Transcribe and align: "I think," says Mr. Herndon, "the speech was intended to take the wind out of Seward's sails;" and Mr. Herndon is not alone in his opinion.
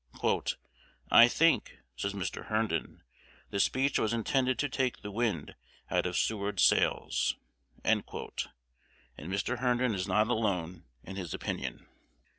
"I 1.11 1.27
think," 1.27 1.77
says 1.95 2.13
Mr. 2.15 2.47
Herndon, 2.47 3.03
"the 3.51 3.59
speech 3.59 3.99
was 3.99 4.13
intended 4.13 4.57
to 4.57 4.67
take 4.67 5.03
the 5.03 5.11
wind 5.11 5.53
out 5.91 6.07
of 6.07 6.17
Seward's 6.17 6.63
sails;" 6.63 7.35
and 7.83 8.03
Mr. 8.07 9.59
Herndon 9.59 9.93
is 9.93 10.07
not 10.07 10.25
alone 10.27 10.85
in 11.03 11.17
his 11.17 11.35
opinion. 11.35 11.85